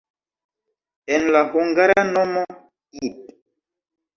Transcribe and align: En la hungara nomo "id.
En 1.17 1.27
la 1.35 1.43
hungara 1.51 2.07
nomo 2.09 2.43
"id. 3.07 3.21